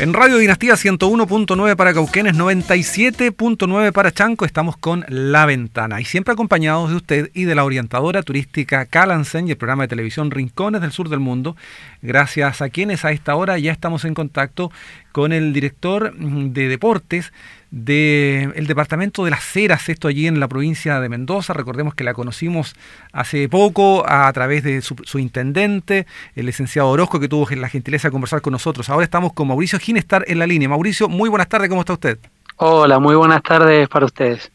[0.00, 6.00] En Radio Dinastía 101.9 para Cauquenes, 97.9 para Chanco, estamos con La Ventana.
[6.00, 9.88] Y siempre acompañados de usted y de la orientadora turística Calansen y el programa de
[9.88, 11.56] televisión Rincones del Sur del Mundo,
[12.00, 14.70] gracias a quienes a esta hora ya estamos en contacto
[15.10, 17.32] con el director de deportes
[17.70, 21.52] del Departamento de las Heras, esto allí en la provincia de Mendoza.
[21.52, 22.74] Recordemos que la conocimos
[23.12, 28.12] hace poco a, través de su, intendente, el licenciado Orozco, que tuvo la gentileza de
[28.12, 28.88] conversar con nosotros.
[28.88, 30.68] Ahora estamos con Mauricio Ginestar en la línea.
[30.68, 32.18] Mauricio, muy buenas tardes, ¿cómo está usted?
[32.56, 34.50] Hola, muy buenas tardes para ustedes.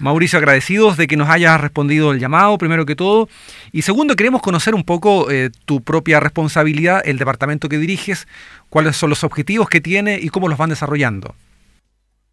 [0.00, 3.28] Mauricio, agradecidos de que nos hayas respondido el llamado, primero que todo.
[3.72, 8.28] Y segundo, queremos conocer un poco eh, tu propia responsabilidad, el departamento que diriges,
[8.68, 11.34] cuáles son los objetivos que tiene y cómo los van desarrollando.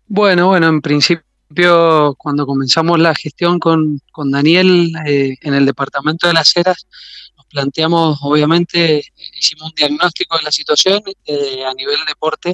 [0.08, 6.34] Bueno, bueno, en principio cuando comenzamos la gestión con, Daniel eh, en el departamento de
[6.34, 6.88] las Heras,
[7.36, 12.52] nos planteamos, obviamente, hicimos un diagnóstico de la situación eh, a nivel deporte,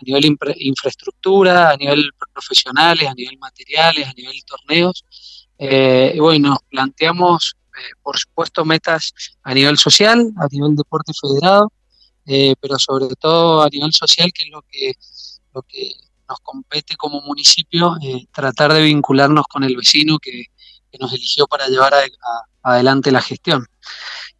[0.00, 5.04] a nivel infraestructura, a nivel profesionales, a nivel materiales, a nivel torneos.
[5.56, 7.56] Eh, y bueno, nos planteamos,
[8.02, 9.12] por supuesto, metas
[9.44, 11.72] a nivel social, a nivel deporte federado,
[12.24, 14.92] pero sobre todo a nivel social, que es lo que,
[15.54, 15.92] lo que
[16.28, 20.44] nos compete como municipio eh, tratar de vincularnos con el vecino que,
[20.98, 21.92] nos eligió para llevar
[22.62, 23.64] adelante la gestión.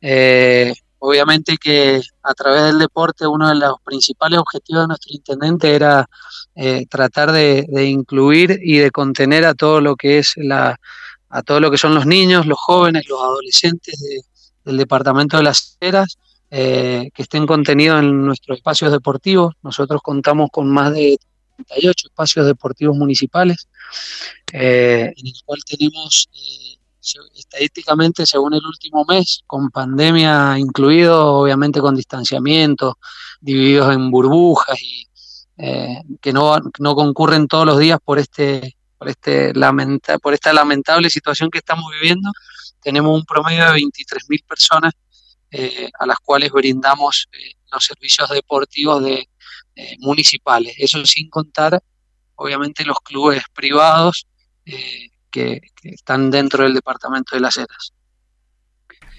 [0.01, 5.73] Eh, obviamente que a través del deporte uno de los principales objetivos de nuestro intendente
[5.73, 6.09] era
[6.57, 10.81] eh, tratar de, incluir y de contener a todo lo que es la
[11.29, 14.03] a todo lo que son los niños, los jóvenes, los adolescentes
[14.65, 16.19] del departamento de las Heras,
[16.51, 19.55] que estén contenidos en nuestros espacios deportivos.
[19.63, 21.19] Nosotros contamos con más de
[21.67, 23.69] 38 espacios deportivos municipales,
[24.53, 26.77] eh, en el cual tenemos eh,
[27.35, 32.99] estadísticamente, según el último mes, con pandemia incluido, obviamente con distanciamiento,
[33.41, 35.07] divididos en burbujas y
[35.59, 40.53] eh, que no, no concurren todos los días por este por este lamenta, por esta
[40.53, 42.33] lamentable situación que estamos viviendo,
[42.83, 44.93] tenemos un promedio de 23.000 personas
[46.01, 47.29] a las cuales brindamos
[47.71, 49.29] los servicios deportivos de,
[49.99, 50.75] municipales.
[50.79, 51.83] Eso sin contar,
[52.37, 54.27] obviamente, los clubes privados
[54.65, 57.93] eh, que, están dentro del departamento de las Heras.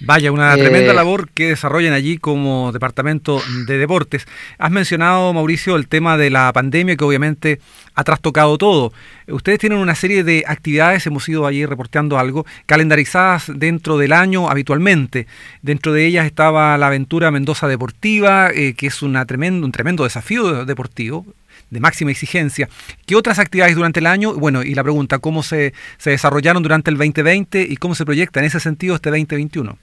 [0.02, 4.26] Vaya, una tremenda eh, labor que desarrollan allí como departamento de deportes.
[4.58, 7.60] Has mencionado, Mauricio, el tema de la pandemia que obviamente
[7.96, 8.94] ha trastocado todo.
[9.28, 14.50] Ustedes tienen una serie de actividades, hemos ido allí reporteando algo, calendarizadas dentro del año
[14.50, 15.28] habitualmente.
[15.62, 20.06] Dentro de ellas estaba la aventura Mendoza Deportiva, eh, que es una tremendo, un tremendo
[20.06, 21.26] desafío deportivo
[21.70, 22.70] de máxima exigencia.
[23.06, 24.34] ¿Qué otras actividades durante el año?
[24.34, 28.40] Bueno, y la pregunta, ¿cómo se, se desarrollaron durante el 2020 y cómo se proyecta
[28.40, 29.78] en ese sentido este 2021?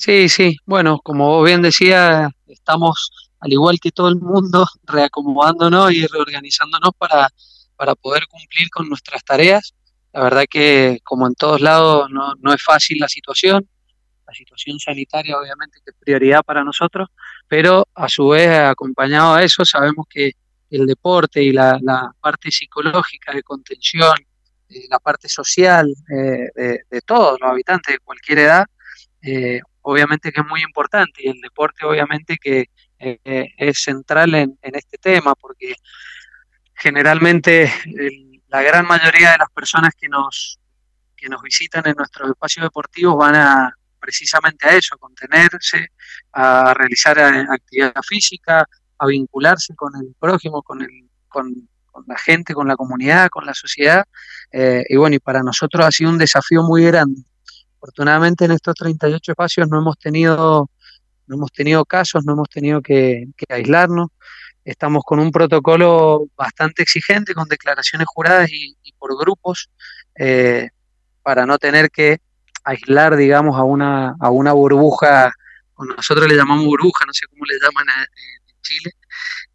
[0.00, 6.06] Sí, sí, bueno, como bien decía, estamos al igual que todo el mundo reacomodándonos y
[6.06, 7.28] reorganizándonos para,
[7.76, 9.74] para poder cumplir con nuestras tareas.
[10.14, 13.68] La verdad que como en todos lados no, no es fácil la situación,
[14.26, 17.08] la situación sanitaria obviamente que es prioridad para nosotros,
[17.46, 20.32] pero a su vez acompañado a eso sabemos que
[20.70, 21.78] el deporte y la,
[22.22, 24.14] parte psicológica de contención,
[24.70, 28.64] eh, la parte social eh, de, todos los habitantes de cualquier edad,
[29.22, 32.66] eh, obviamente que es muy importante y el deporte obviamente que
[32.98, 35.74] eh, eh, es central en, este tema porque
[36.74, 37.72] generalmente
[38.48, 40.58] la gran mayoría de las personas que nos,
[41.16, 45.88] que nos visitan en nuestros espacios deportivos van a precisamente a eso, a contenerse,
[46.32, 48.66] a realizar eh, actividad física,
[48.98, 51.52] a vincularse con el prójimo, con, el, con,
[52.06, 54.04] la gente, con la comunidad, con la sociedad.
[54.52, 57.22] y bueno, y para nosotros ha sido un desafío muy grande
[57.82, 60.70] Afortunadamente en estos 38 espacios no hemos tenido,
[61.26, 64.08] no hemos tenido casos, no hemos tenido que, aislarnos.
[64.62, 69.70] Estamos con un protocolo bastante exigente, con declaraciones juradas y, por grupos,
[70.14, 70.68] eh,
[71.22, 72.18] para no tener que
[72.64, 75.32] aislar, digamos, a una, a una burbuja,
[75.96, 78.92] nosotros le llamamos burbuja, no sé cómo le llaman en Chile,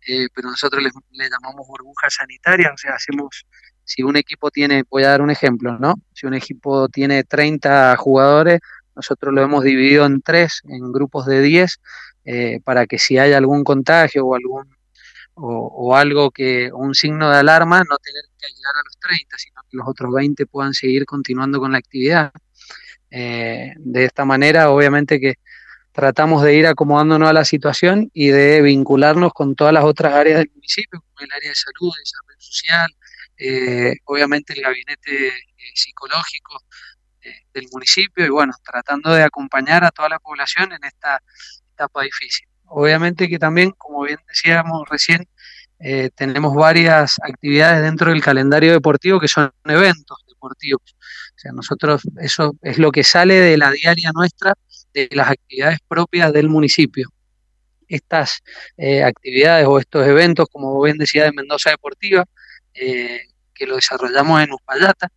[0.07, 3.45] eh, pero nosotros le, le, llamamos burbuja sanitaria, o sea, hacemos
[3.85, 5.95] si un equipo tiene, voy a dar un ejemplo, ¿no?
[6.13, 8.59] Si un equipo tiene 30 jugadores,
[8.95, 11.79] nosotros lo hemos dividido en tres, en grupos de 10,
[12.25, 14.75] eh, para que si hay algún contagio o algún
[15.37, 19.61] o, algo que, un signo de alarma, no tener que ayudar a los 30, sino
[19.69, 22.31] que los otros 20 puedan seguir continuando con la actividad.
[23.11, 25.35] Eh, de esta manera, obviamente que
[25.91, 30.39] tratamos de ir acomodándonos a la situación y de vincularnos con todas las otras áreas
[30.39, 32.89] del municipio, como el área de salud, de desarrollo social,
[33.37, 35.33] eh, obviamente el gabinete eh,
[35.73, 36.61] psicológico
[37.21, 41.21] eh, del municipio y bueno, tratando de acompañar a toda la población en esta
[41.73, 42.47] etapa difícil.
[42.67, 45.27] Obviamente que también, como bien decíamos recién,
[46.15, 50.81] tenemos varias actividades dentro del calendario deportivo que son eventos deportivos.
[50.95, 54.53] O sea, nosotros, eso es lo que sale de la diaria nuestra,
[54.93, 57.09] de las actividades propias del municipio.
[57.87, 58.41] Estas
[59.05, 62.25] actividades o estos eventos, como bien decía de Mendoza Deportiva,
[62.75, 63.22] eh,
[63.54, 65.10] que lo desarrollamos en Uspallata,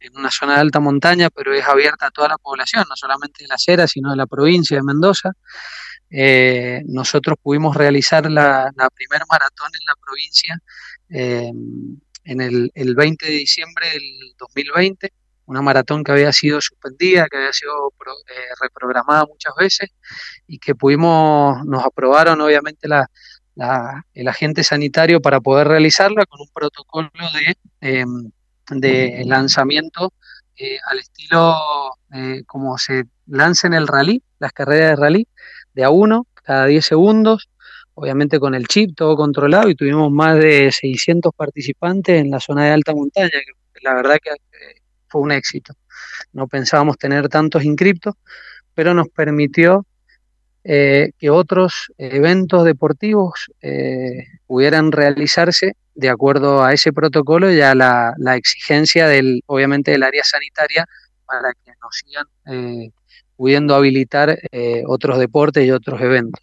[0.00, 3.42] en una zona de alta montaña, pero es abierta a toda la población, no solamente
[3.42, 5.32] de la Cera, sino de la provincia de Mendoza.
[6.10, 10.58] Eh, nosotros pudimos realizar la, la primer maratón en la provincia
[11.10, 11.52] eh,
[12.24, 14.02] en el, el, 20 de diciembre del
[14.38, 15.12] 2020,
[15.46, 17.92] una maratón que había sido suspendida, que había sido
[18.28, 19.90] eh, reprogramada muchas veces
[20.46, 23.06] y que pudimos, nos aprobaron obviamente la,
[23.58, 28.30] la, el agente sanitario para poder realizarla con un protocolo de, em,
[28.70, 30.12] de lanzamiento
[30.56, 31.56] eh, al estilo
[32.14, 35.28] eh, como se lanza en el rally, las carreras de rally,
[35.74, 37.50] de a uno, cada 10 segundos,
[37.94, 42.66] obviamente con el chip todo controlado y tuvimos más de 600 participantes en la zona
[42.66, 45.74] de alta montaña, que la verdad que eh, fue un éxito.
[46.32, 48.14] No pensábamos tener tantos inscriptos,
[48.72, 49.84] pero nos permitió
[50.70, 57.74] eh, que otros eventos deportivos eh, pudieran realizarse de acuerdo a ese protocolo y a
[57.74, 60.84] la, la, exigencia del, obviamente, del área sanitaria
[61.24, 62.90] para que nos sigan eh,
[63.34, 66.42] pudiendo habilitar eh, otros deportes y otros eventos.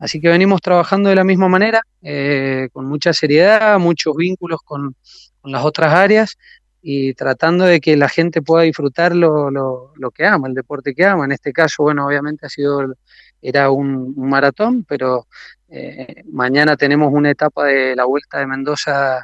[0.00, 4.96] Así que venimos trabajando de la misma manera, eh, con mucha seriedad, muchos vínculos con,
[5.42, 6.38] con, las otras áreas
[6.80, 10.94] y tratando de que la gente pueda disfrutar lo, lo, lo, que ama, el deporte
[10.94, 11.26] que ama.
[11.26, 12.94] En este caso, bueno, obviamente ha sido,
[13.42, 15.26] era un, maratón, pero
[15.68, 19.20] eh, mañana tenemos una etapa de la Vuelta de Mendoza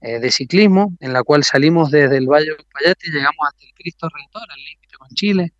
[0.00, 3.74] de ciclismo, en la cual salimos desde el Valle de Payate y llegamos hasta el
[3.74, 5.52] Cristo Redentor, al límite con Chile.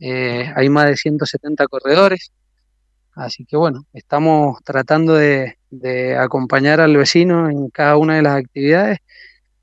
[0.00, 2.32] Eh, hay más de 170 corredores,
[3.14, 8.36] así que bueno, estamos tratando de, de acompañar al vecino en cada una de las
[8.36, 8.98] actividades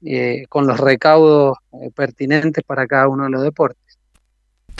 [0.03, 3.90] eh, con los recaudos eh, pertinentes para cada uno de los deportes.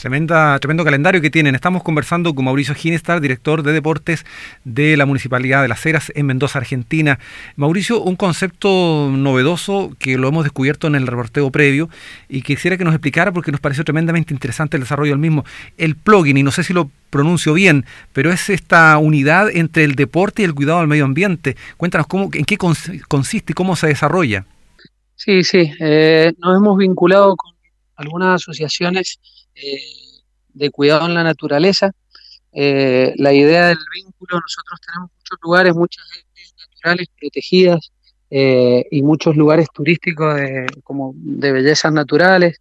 [0.02, 1.54] Tremenda, tremendo calendario que tienen.
[1.54, 4.26] Estamos conversando con Mauricio Ginestar, director de deportes
[4.64, 7.20] de la Municipalidad de Las Heras en Mendoza, Argentina.
[7.56, 11.88] Mauricio, un concepto novedoso que lo hemos descubierto en el reporteo previo
[12.28, 15.46] y quisiera que nos explicara porque nos pareció tremendamente interesante el desarrollo del mismo.
[15.78, 19.94] El plugin, y no sé si lo pronuncio bien, pero es esta unidad entre el
[19.94, 21.58] deporte y el cuidado del medio ambiente.
[21.78, 24.48] Cuéntanos cómo, en qué consiste y cómo se desarrolla.
[25.14, 27.54] Sí, sí, eh, nos hemos vinculado con
[27.98, 29.20] algunas asociaciones
[29.62, 29.82] eh,
[30.54, 31.92] de cuidado en la naturaleza.
[32.52, 37.92] Eh, la idea del vínculo, nosotros tenemos muchos lugares, muchas áreas naturales protegidas
[38.30, 42.60] eh, y muchos lugares turísticos de, como de bellezas naturales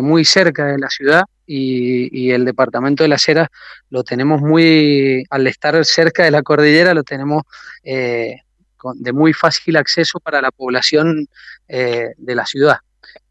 [0.00, 3.50] muy cerca de la ciudad y, y, el departamento de la Cera
[3.90, 7.42] lo tenemos muy, al estar cerca de la cordillera, lo tenemos
[7.82, 11.26] de muy fácil acceso para la población
[11.66, 12.78] de la ciudad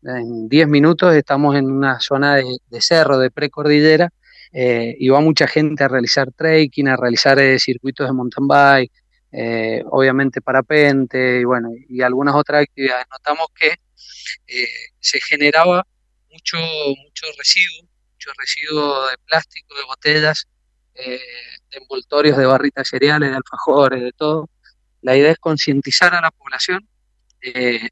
[0.03, 4.09] en 10 minutos estamos en una zona de, cerro, de precordillera,
[4.53, 8.91] eh, y va mucha gente a realizar trekking, a realizar eh, circuitos de mountain bike,
[9.33, 13.05] eh, obviamente parapente y bueno, y algunas otras actividades.
[13.09, 13.75] Notamos que
[14.47, 14.67] eh,
[14.99, 15.85] se generaba
[16.29, 20.47] mucho, mucho residuo, mucho residuo de plástico, de botellas,
[20.95, 21.19] eh,
[21.71, 24.49] de envoltorios de barritas cereales, de alfajores, de todo.
[25.01, 26.87] La idea es concientizar a la población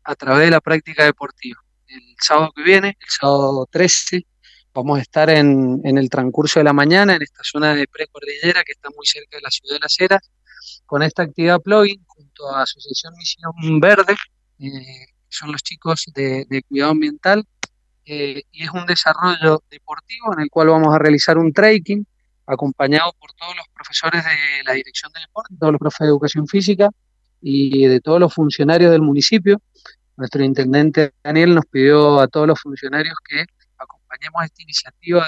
[0.04, 4.26] a través de la práctica deportiva el sábado que viene, el sábado 13,
[4.74, 8.74] vamos a estar en, el transcurso de la mañana en esta zona de precordillera que
[8.74, 10.30] está muy cerca de la ciudad de Las Heras,
[10.86, 14.16] con esta actividad plugin junto a Asociación Misión Verde,
[14.60, 17.46] eh, son los chicos de, de cuidado ambiental,
[18.06, 22.06] eh, y es un desarrollo deportivo en el cual vamos a realizar un trekking
[22.48, 26.48] acompañado por todos los profesores de la Dirección de Deporte, todos los profes de Educación
[26.48, 26.90] Física
[27.40, 29.62] y de todos los funcionarios del municipio,
[30.20, 33.46] nuestro intendente Daniel nos pidió a todos los funcionarios que
[33.78, 35.26] acompañemos esta iniciativa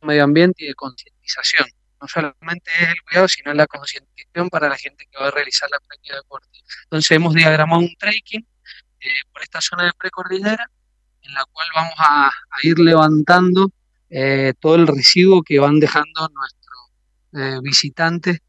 [0.00, 1.66] de medio ambiente y de concientización.
[2.00, 5.70] No solamente es el cuidado, sino la concientización para la gente que va a realizar
[5.70, 6.48] la práctica de deporte.
[6.84, 8.46] Entonces hemos diagramado un trekking
[9.00, 10.70] eh, por esta zona de precordillera,
[11.22, 12.30] en la cual vamos a,
[12.62, 13.70] ir levantando
[14.10, 16.90] eh, todo el residuo que van dejando nuestros
[17.32, 18.40] eh, visitantes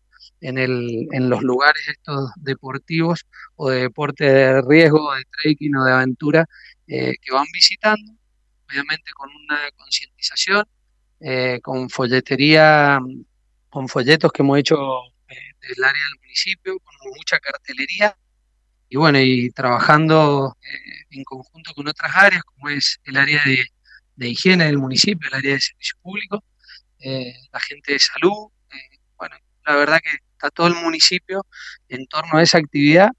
[0.42, 5.86] en, el, en los lugares estos deportivos o de deporte de riesgo, de trekking o
[5.86, 6.46] de aventura
[6.88, 8.12] eh, que van visitando,
[8.68, 10.66] obviamente con una concientización,
[11.20, 13.00] eh, con folletería,
[13.70, 14.76] con folletos que hemos hecho
[15.30, 18.18] eh, del área del municipio, con mucha cartelería
[18.90, 23.66] y bueno, y trabajando eh, en conjunto con otras áreas, como es el área de,
[24.18, 26.44] de higiene del municipio, el área de servicio público,
[27.00, 28.52] eh, la gente de salud,
[29.18, 31.46] bueno, la verdad que está todo el municipio
[31.88, 33.10] en torno a esa actividad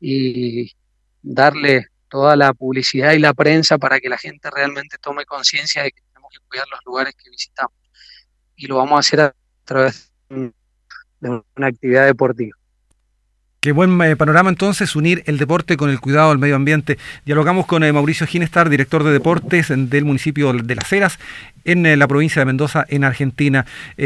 [0.00, 0.72] y
[1.20, 5.92] darle toda la publicidad y la prensa para que la gente realmente tome conciencia de
[5.92, 7.74] que tenemos que cuidar los lugares que visitamos.
[8.56, 10.52] Y lo vamos a hacer a través de
[11.56, 12.56] una actividad deportiva.
[13.62, 16.98] Qué buen eh, panorama entonces, unir el deporte con el cuidado del medio ambiente.
[17.24, 21.20] Dialogamos con eh, Mauricio Ginestar, director de deportes del municipio de Las Heras,
[21.64, 23.64] en eh, la provincia de Mendoza, en Argentina.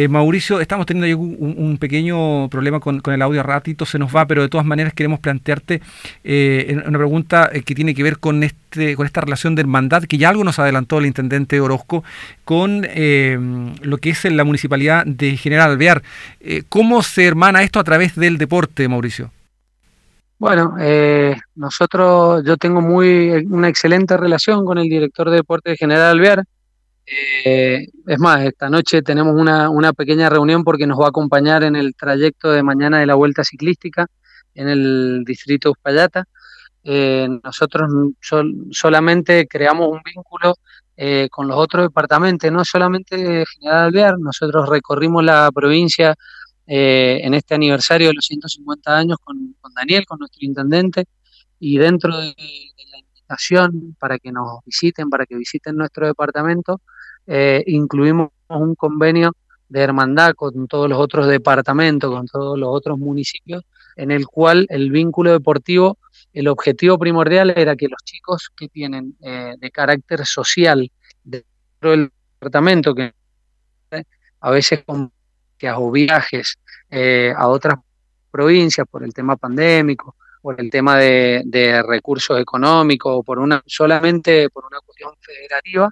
[0.08, 4.48] Mauricio, estamos teniendo un, pequeño problema con, el audio, ratito se nos va, pero de
[4.48, 5.80] todas maneras queremos plantearte
[6.24, 10.28] una pregunta que tiene que ver con, este, con esta relación de hermandad, que ya
[10.28, 12.04] algo nos adelantó el intendente Orozco,
[12.44, 16.02] con lo que es la municipalidad de General Alvear.
[16.68, 19.30] ¿Cómo se hermana esto a través del deporte, Mauricio?
[20.38, 26.10] Bueno, eh, nosotros, yo tengo muy una excelente relación con el director de deporte General
[26.10, 26.44] Alvear.
[27.06, 31.62] Eh, es más, esta noche tenemos una, una, pequeña reunión porque nos va a acompañar
[31.62, 34.06] en el trayecto de mañana de la vuelta ciclística
[34.54, 36.24] en el distrito de Uspallata.
[36.82, 37.90] Eh, nosotros
[38.70, 40.54] solamente creamos un vínculo
[41.30, 46.14] con los otros departamentos, no solamente General Alvear, nosotros recorrimos la provincia
[46.68, 51.04] eh, en este aniversario de los 150 años con, Daniel, con nuestro intendente,
[51.60, 52.34] y dentro de,
[52.90, 52.98] la
[53.98, 56.80] para que nos visiten, para que visiten nuestro departamento,
[57.26, 59.32] eh, incluimos un convenio
[59.68, 63.64] de hermandad con todos los otros departamentos, con todos los otros municipios,
[63.96, 65.98] en el cual el vínculo deportivo,
[66.32, 70.90] el objetivo primordial era que los chicos que tienen eh, de carácter social
[71.24, 73.12] dentro del departamento, que
[74.40, 75.10] a veces con
[75.92, 76.58] viajes
[76.90, 77.76] eh, a otras
[78.30, 80.15] provincias por el tema pandémico,
[80.46, 85.90] por el tema de, recursos económicos o por una solamente por una cuestión federativa,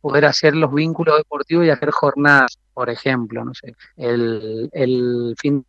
[0.00, 5.66] poder hacer los vínculos deportivos y hacer jornadas, por ejemplo, no sé, el, el fin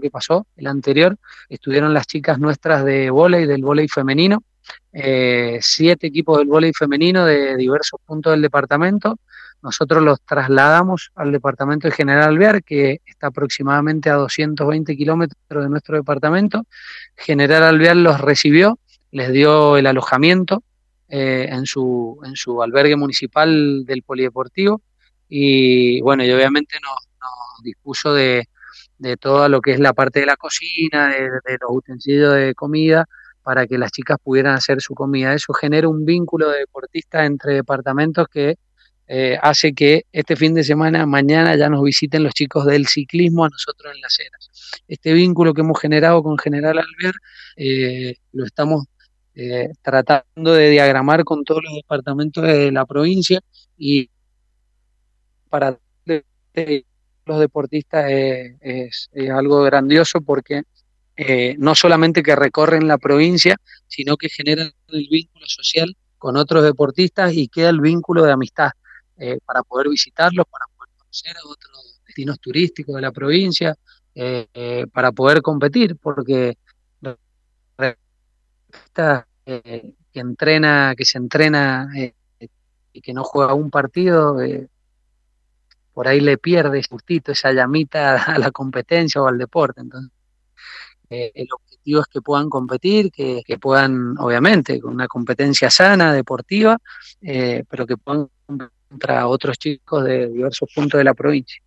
[0.00, 1.18] que pasó, el anterior,
[1.50, 4.42] estuvieron las chicas nuestras de vóley, del vóley femenino,
[4.94, 9.18] eh, siete equipos del vóley femenino de diversos puntos del departamento,
[9.62, 15.68] nosotros los trasladamos al departamento de General Alvear, que está aproximadamente a 220 kilómetros de
[15.68, 16.66] nuestro departamento.
[17.16, 18.78] General Alvear los recibió,
[19.10, 20.62] les dio el alojamiento
[21.08, 24.82] eh, en, su, en su albergue municipal del polideportivo
[25.28, 26.96] y bueno, y obviamente nos,
[27.62, 28.48] dispuso de,
[28.98, 32.54] de todo lo que es la parte de la cocina, de, de, los utensilios de
[32.54, 33.06] comida,
[33.42, 35.32] para que las chicas pudieran hacer su comida.
[35.32, 38.56] Eso genera un vínculo de deportistas entre departamentos que
[39.08, 43.44] eh, hace que este fin de semana, mañana, ya nos visiten los chicos del ciclismo
[43.44, 44.50] a nosotros en las eras.
[44.88, 47.14] Este vínculo que hemos generado con General Alver
[47.56, 48.86] eh, lo estamos
[49.36, 53.40] eh, tratando de diagramar con todos los departamentos de la provincia
[53.76, 54.10] y
[55.48, 60.62] para los deportistas es, algo grandioso porque
[61.58, 67.32] no solamente que recorren la provincia, sino que generan el vínculo social con otros deportistas
[67.34, 68.70] y queda el vínculo de amistad.
[69.18, 73.74] Eh, para poder visitarlos, para poder conocer a otros destinos turísticos de la provincia,
[74.14, 76.58] eh, eh, para poder competir, porque
[80.12, 81.88] que entrena, que se entrena
[82.92, 84.38] y que no juega un partido,
[85.94, 89.80] por ahí le pierde justito esa llamita a la competencia o al deporte.
[89.80, 90.10] Entonces,
[91.08, 96.78] el objetivo es que puedan competir, que, puedan, obviamente, con una competencia sana, deportiva,
[97.20, 98.28] pero que puedan
[98.88, 101.60] contra otros chicos de diversos puntos de la provincia.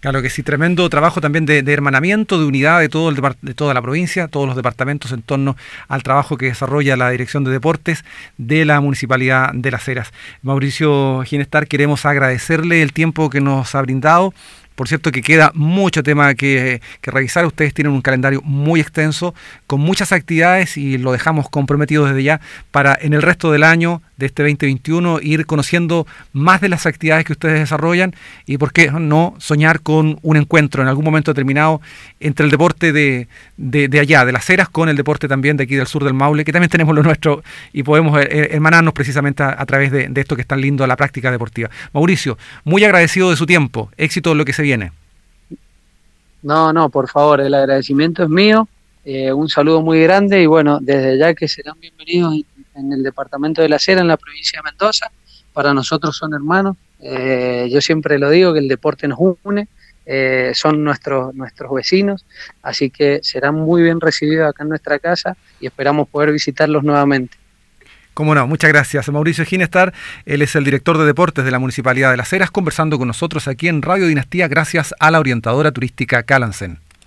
[0.00, 3.74] Claro que sí, tremendo trabajo también de, hermanamiento, de unidad de, todo el, de toda
[3.74, 5.56] la provincia, todos los departamentos en torno
[5.88, 8.04] al trabajo que desarrolla la Dirección de Deportes
[8.36, 10.12] de la Municipalidad de Las Heras.
[10.42, 14.32] Mauricio Ginestar, queremos agradecerle el tiempo que nos ha brindado
[14.76, 17.46] por cierto que queda mucho tema que, revisar.
[17.46, 19.34] Ustedes tienen un calendario muy extenso,
[19.66, 22.40] con muchas actividades y lo dejamos comprometido desde ya
[22.70, 27.24] para en el resto del año de este 2021 ir conociendo más de las actividades
[27.24, 28.14] que ustedes desarrollan
[28.46, 31.80] y por qué no soñar con un encuentro en algún momento determinado
[32.20, 35.74] entre el deporte de, de, allá, de las eras, con el deporte también de aquí
[35.74, 37.42] del sur del Maule, que también tenemos lo nuestro
[37.72, 40.96] y podemos eh, eh, hermanarnos precisamente a, través de, esto que es tan lindo, la
[40.96, 41.70] práctica deportiva.
[41.92, 44.92] Mauricio, muy agradecido de su tiempo, éxito en lo que se viene.
[46.42, 48.68] No, no, por favor, el agradecimiento es mío.
[49.04, 52.34] Eh, un saludo muy grande y bueno, desde ya que serán bienvenidos
[52.76, 55.10] en, el departamento de La Sera, en la provincia de Mendoza.
[55.52, 56.76] Para nosotros son hermanos.
[57.00, 59.68] Eh, yo siempre lo digo que el deporte nos une,
[60.06, 62.24] eh, son nuestros, nuestros vecinos,
[62.62, 67.36] así que serán muy bien recibidos acá en nuestra casa y esperamos poder visitarlos nuevamente.
[68.14, 69.10] Cómo no, muchas gracias.
[69.10, 69.92] Mauricio Ginestar,
[70.24, 73.46] él es el director de deportes de la Municipalidad de Las Heras, conversando con nosotros
[73.46, 76.78] aquí en Radio Dinastía gracias a la orientadora turística Calansen.